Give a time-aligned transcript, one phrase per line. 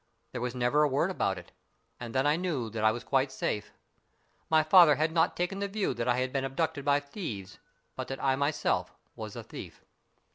[0.31, 1.51] There was never a word about it,
[1.99, 3.71] and then I knew that I was quite safe.
[4.49, 7.59] My father had not taken the view that I had been abducted by thieves,
[7.95, 9.85] but that I myself was a thief.